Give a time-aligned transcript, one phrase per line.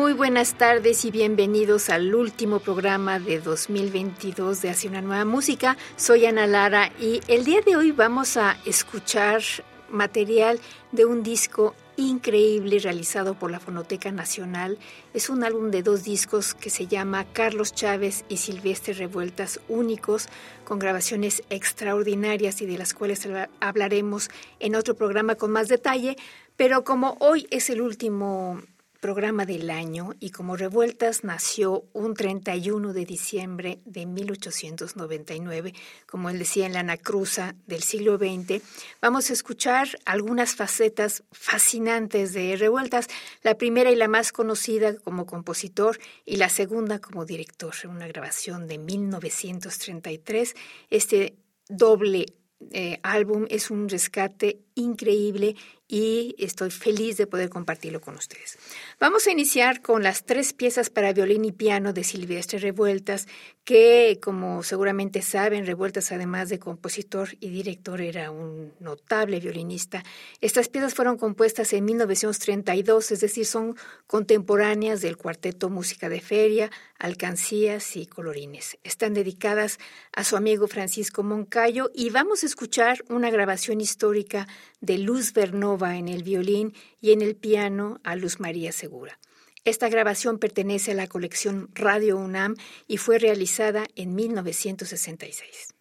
[0.00, 5.76] Muy buenas tardes y bienvenidos al último programa de 2022 de Hacia una nueva música.
[5.96, 9.42] Soy Ana Lara y el día de hoy vamos a escuchar
[9.90, 10.58] material
[10.90, 14.78] de un disco increíble realizado por la Fonoteca Nacional.
[15.12, 20.28] Es un álbum de dos discos que se llama Carlos Chávez y Silvestre Revueltas Únicos,
[20.64, 23.28] con grabaciones extraordinarias y de las cuales
[23.60, 26.16] hablaremos en otro programa con más detalle.
[26.56, 28.62] Pero como hoy es el último
[29.00, 35.74] programa del año y como Revueltas nació un 31 de diciembre de 1899,
[36.06, 38.62] como él decía en la Anacruza del siglo XX,
[39.00, 43.08] vamos a escuchar algunas facetas fascinantes de Revueltas,
[43.42, 48.66] la primera y la más conocida como compositor y la segunda como director, una grabación
[48.66, 50.54] de 1933,
[50.90, 51.34] este
[51.68, 52.26] doble
[52.72, 55.56] eh, álbum es un rescate increíble
[55.90, 58.58] y estoy feliz de poder compartirlo con ustedes.
[59.00, 63.26] Vamos a iniciar con las tres piezas para violín y piano de Silvestre Revueltas,
[63.64, 70.04] que como seguramente saben, Revueltas además de compositor y director era un notable violinista.
[70.40, 76.70] Estas piezas fueron compuestas en 1932, es decir, son contemporáneas del cuarteto Música de Feria,
[77.00, 78.78] Alcancías y Colorines.
[78.84, 79.78] Están dedicadas
[80.12, 84.46] a su amigo Francisco Moncayo y vamos a escuchar una grabación histórica
[84.80, 89.18] de Luz Vernova en el violín y en el piano a Luz María Segura.
[89.64, 95.79] Esta grabación pertenece a la colección Radio UNAM y fue realizada en 1966.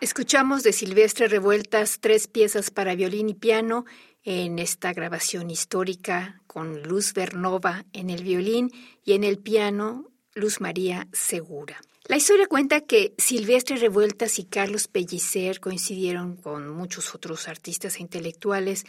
[0.00, 3.84] Escuchamos de Silvestre Revueltas tres piezas para violín y piano
[4.22, 8.70] en esta grabación histórica con Luz Bernova en el violín
[9.04, 11.80] y en el piano Luz María Segura.
[12.04, 18.02] La historia cuenta que Silvestre Revueltas y Carlos Pellicer coincidieron con muchos otros artistas e
[18.02, 18.86] intelectuales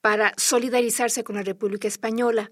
[0.00, 2.50] para solidarizarse con la República Española.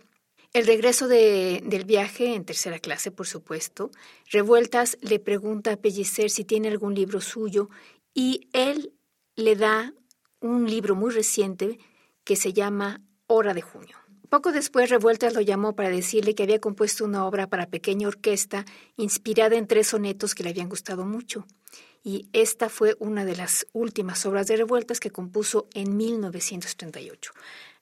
[0.52, 3.90] El regreso del viaje, en tercera clase, por supuesto,
[4.30, 7.68] Revueltas le pregunta a Pellicer si tiene algún libro suyo
[8.16, 8.94] y él
[9.36, 9.92] le da
[10.40, 11.78] un libro muy reciente
[12.24, 13.98] que se llama Hora de Junio.
[14.30, 18.64] Poco después Revueltas lo llamó para decirle que había compuesto una obra para pequeña orquesta
[18.96, 21.46] inspirada en tres sonetos que le habían gustado mucho.
[22.02, 27.32] Y esta fue una de las últimas obras de Revueltas que compuso en 1938.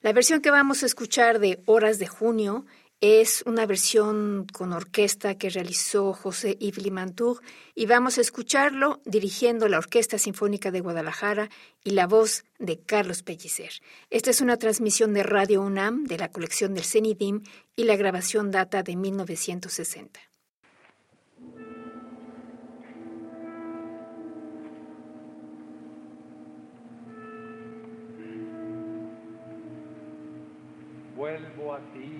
[0.01, 2.65] La versión que vamos a escuchar de Horas de Junio
[3.01, 7.41] es una versión con orquesta que realizó José Yves Limantour
[7.73, 11.49] y vamos a escucharlo dirigiendo la Orquesta Sinfónica de Guadalajara
[11.83, 13.71] y la voz de Carlos Pellicer.
[14.09, 17.43] Esta es una transmisión de Radio UNAM de la colección del CENIDIM
[17.75, 20.19] y la grabación data de 1960.
[31.15, 32.14] Vuelvo a ti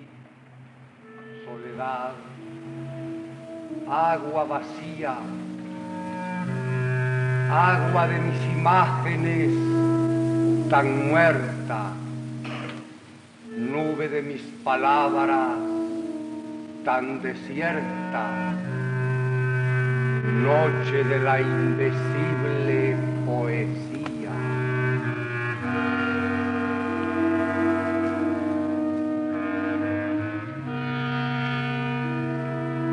[3.87, 5.15] agua vacía,
[7.51, 9.51] agua de mis imágenes
[10.69, 11.91] tan muerta,
[13.57, 15.57] nube de mis palabras
[16.85, 18.53] tan desierta,
[20.43, 23.94] noche de la indecible poesía.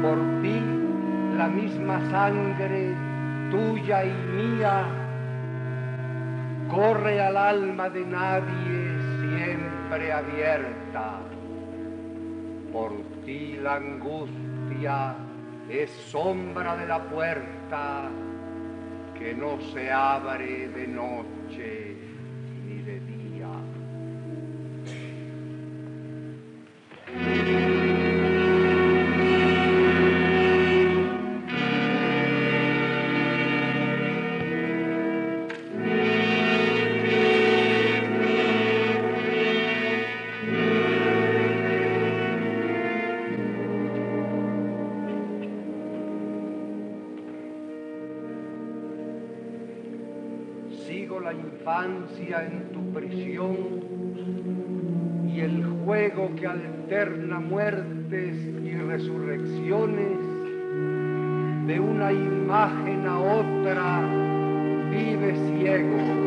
[0.03, 0.61] Por ti
[1.39, 2.93] la misma sangre
[3.53, 4.85] tuya y mía
[6.69, 11.21] corre al alma de nadie siempre abierta.
[12.73, 12.93] Por
[13.25, 15.15] ti la angustia
[15.69, 18.11] es sombra de la puerta
[19.17, 21.92] que no se abre de noche
[55.27, 60.19] y el juego que alterna muertes y resurrecciones
[61.67, 64.01] de una imagen a otra
[64.91, 66.22] vive ciego.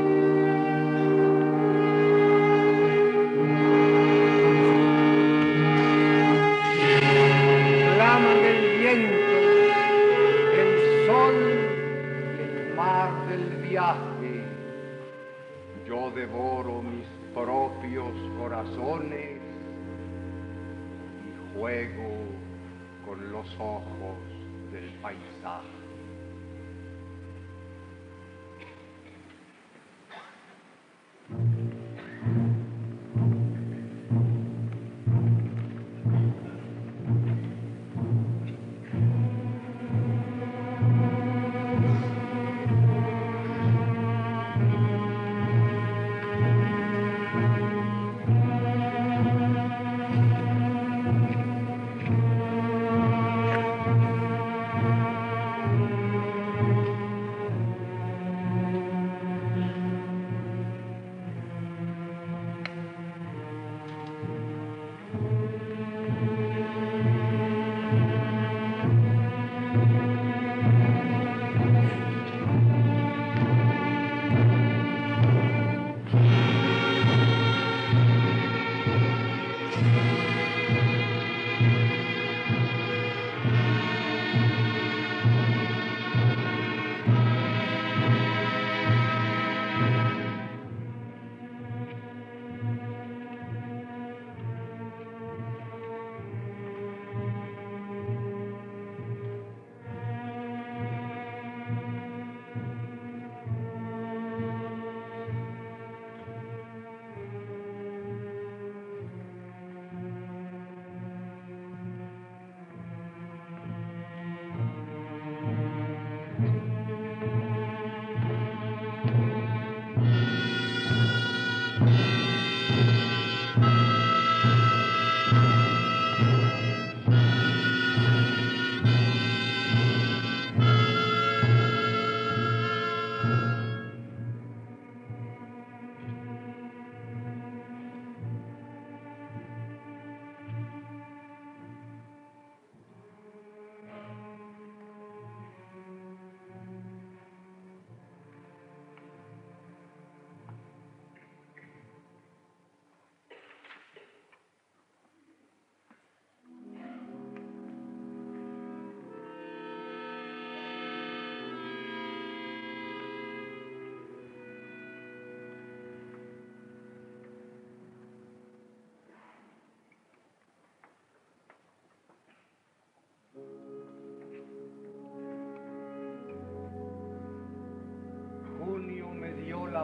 [18.65, 19.41] Corazones
[21.23, 22.09] y juego
[23.05, 24.17] con los ojos
[24.71, 25.84] del paisaje.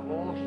[0.01, 0.37] voz,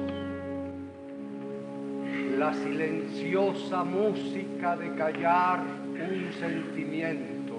[2.39, 7.55] la silenciosa música de callar un sentimiento.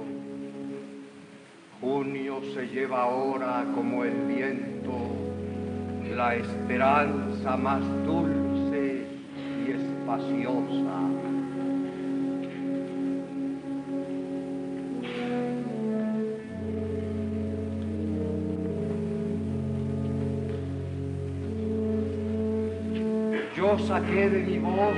[1.81, 4.75] Junio se lleva ahora como el viento
[6.15, 9.05] la esperanza más dulce
[9.65, 11.04] y espaciosa.
[23.88, 24.98] Saqué de mi voz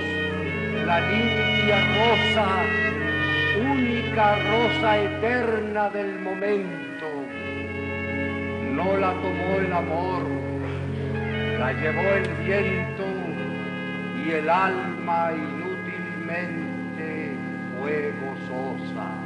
[0.86, 2.48] la limpia rosa,
[3.70, 7.08] única rosa eterna del momento.
[8.72, 10.24] No la tomó el amor,
[11.60, 13.06] la llevó el viento
[14.26, 17.08] y el alma inútilmente
[17.78, 19.17] fue gozosa.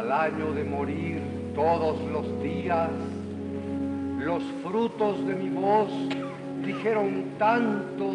[0.00, 1.20] Al año de morir
[1.54, 2.88] todos los días,
[4.18, 5.90] los frutos de mi voz
[6.64, 8.10] dijeron tanto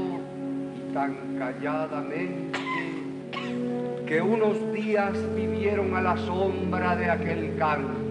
[0.75, 2.59] y tan calladamente
[4.07, 8.04] que unos días vivieron a la sombra de aquel canto.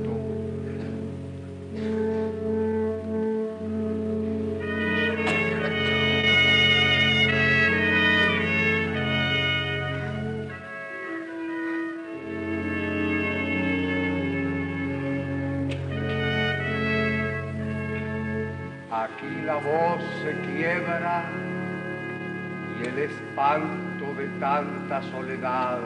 [23.34, 25.80] Espanto de tanta soledad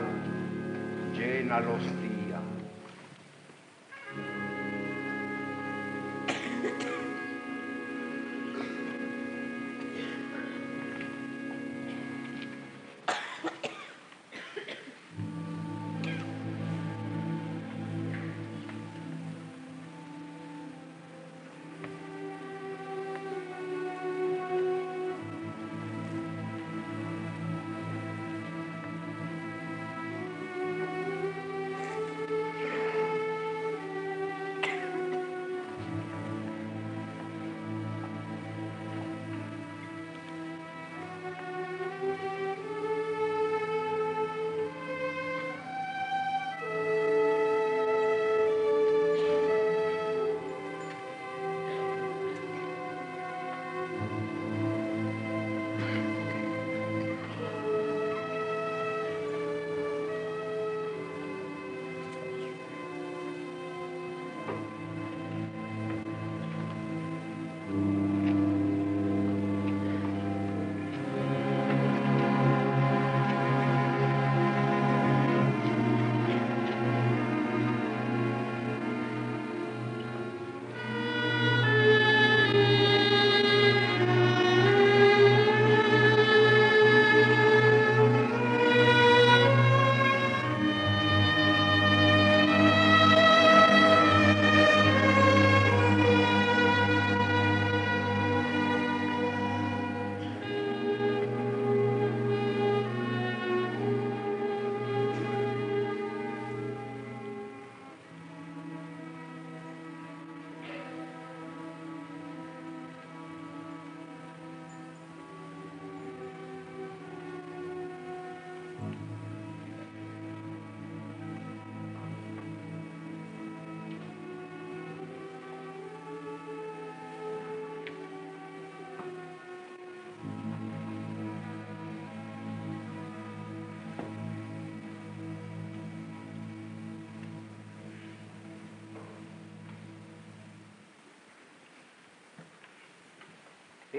[1.17, 1.81] llena los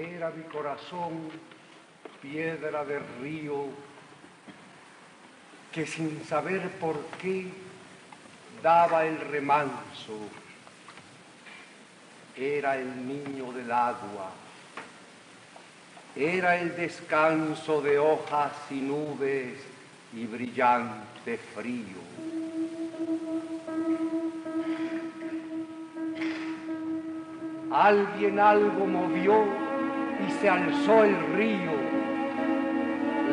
[0.01, 1.29] Era mi corazón
[2.23, 3.65] piedra de río
[5.71, 7.45] que sin saber por qué
[8.63, 10.17] daba el remanso.
[12.35, 14.31] Era el niño del agua.
[16.15, 19.59] Era el descanso de hojas y nubes
[20.13, 22.01] y brillante frío.
[27.71, 29.60] Alguien algo movió
[30.27, 31.71] y se alzó el río.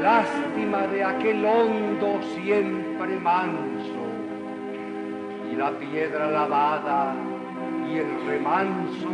[0.03, 3.99] Lástima de aquel hondo siempre manso
[5.51, 7.15] y la piedra lavada
[7.89, 9.09] y el remanso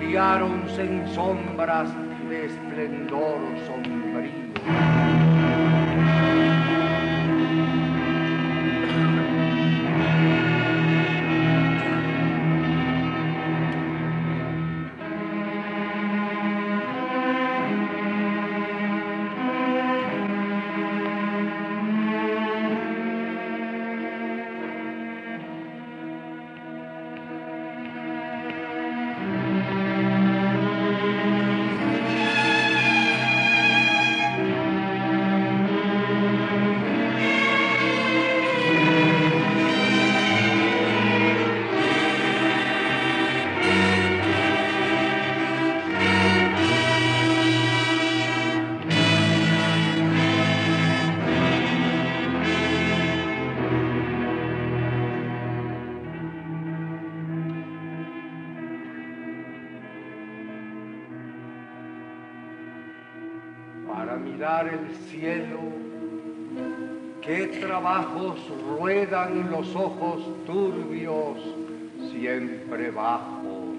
[0.00, 1.90] liáronse en sombras
[2.28, 5.23] de esplendor sombrío.
[69.30, 71.38] Los ojos turbios,
[72.10, 73.76] siempre bajos.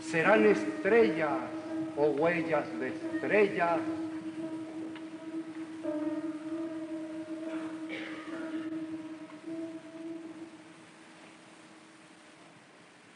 [0.00, 1.38] Serán estrellas
[1.96, 3.80] o huellas de estrellas.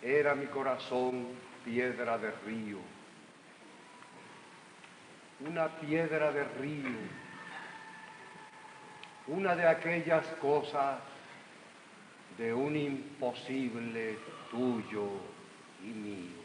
[0.03, 1.27] Era mi corazón
[1.65, 2.79] piedra de río
[5.47, 6.99] una piedra de río,
[9.27, 11.01] una de aquellas cosas
[12.39, 14.17] de un imposible
[14.51, 15.09] tuyo
[15.83, 16.43] y mío.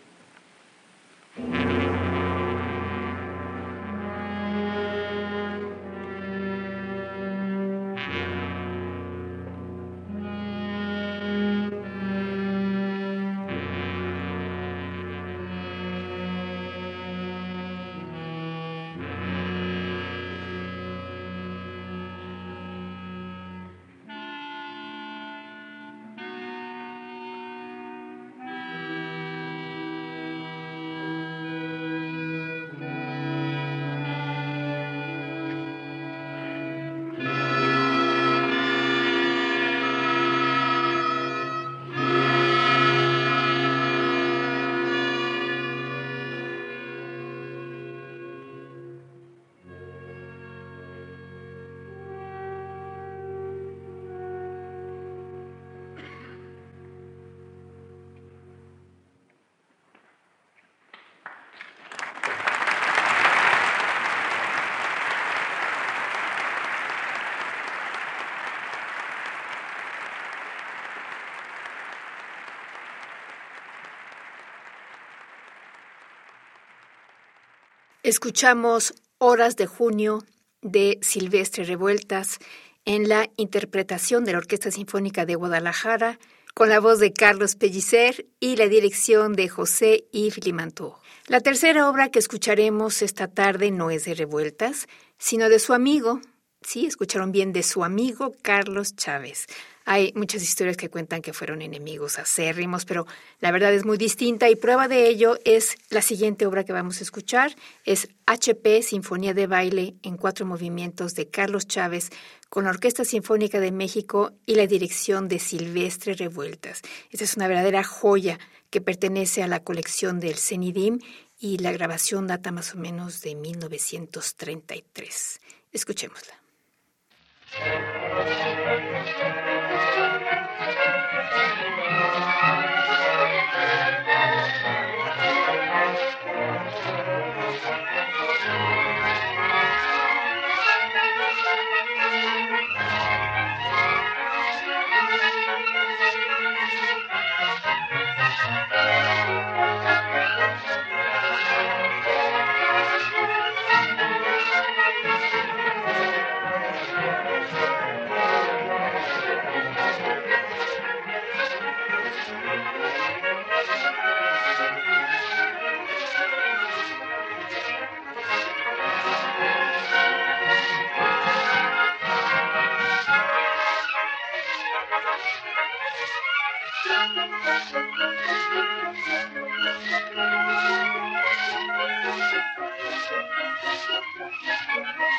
[78.07, 80.23] Escuchamos Horas de Junio
[80.61, 82.39] de Silvestre Revueltas
[82.85, 86.17] en la interpretación de la Orquesta Sinfónica de Guadalajara
[86.53, 90.93] con la voz de Carlos Pellicer y la dirección de José Yves Limantour.
[91.27, 96.21] La tercera obra que escucharemos esta tarde no es de Revueltas, sino de su amigo,
[96.61, 99.47] sí, escucharon bien, de su amigo Carlos Chávez.
[99.89, 103.07] Hay muchas historias que cuentan que fueron enemigos acérrimos, pero
[103.39, 106.99] la verdad es muy distinta y prueba de ello es la siguiente obra que vamos
[106.99, 107.55] a escuchar.
[107.85, 112.09] Es HP, Sinfonía de Baile en cuatro movimientos de Carlos Chávez
[112.49, 116.81] con la Orquesta Sinfónica de México y la dirección de Silvestre Revueltas.
[117.09, 120.99] Esta es una verdadera joya que pertenece a la colección del CENIDIM
[121.39, 125.39] y la grabación data más o menos de 1933.
[125.71, 126.33] Escuchémosla.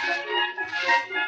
[0.08, 1.27] Thank you.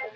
[0.01, 0.06] you.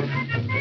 [0.00, 0.59] Thank you.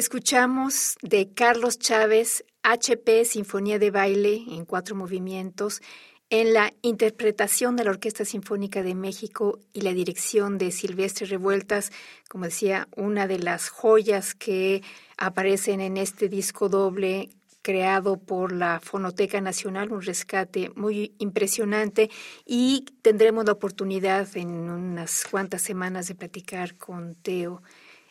[0.00, 5.82] Escuchamos de Carlos Chávez, HP Sinfonía de Baile en cuatro movimientos,
[6.30, 11.92] en la interpretación de la Orquesta Sinfónica de México y la dirección de Silvestre Revueltas,
[12.30, 14.82] como decía, una de las joyas que
[15.18, 17.28] aparecen en este disco doble
[17.60, 22.10] creado por la Fonoteca Nacional, un rescate muy impresionante
[22.46, 27.62] y tendremos la oportunidad en unas cuantas semanas de platicar con Teo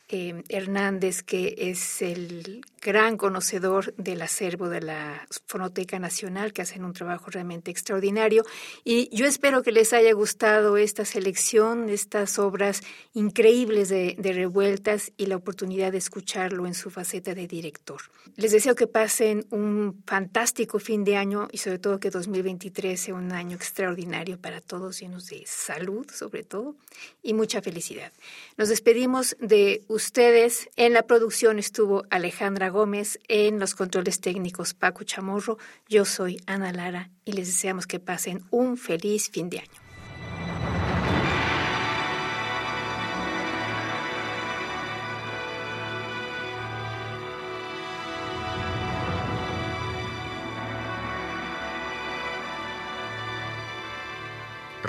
[0.09, 6.83] eh, Hernández, que es el gran conocedor del acervo de la Fonoteca Nacional, que hacen
[6.83, 8.43] un trabajo realmente extraordinario.
[8.83, 12.81] Y yo espero que les haya gustado esta selección, estas obras
[13.13, 18.01] increíbles de, de revueltas y la oportunidad de escucharlo en su faceta de director.
[18.35, 23.13] Les deseo que pasen un fantástico fin de año y sobre todo que 2023 sea
[23.13, 26.75] un año extraordinario para todos, llenos de salud sobre todo
[27.23, 28.11] y mucha felicidad.
[28.57, 30.69] Nos despedimos de ustedes.
[30.75, 35.57] En la producción estuvo Alejandra Gómez, en los controles técnicos Paco Chamorro.
[35.87, 39.89] Yo soy Ana Lara y les deseamos que pasen un feliz fin de año.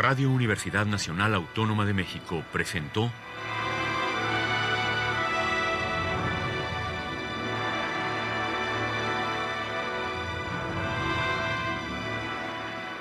[0.00, 3.12] Radio Universidad Nacional Autónoma de México presentó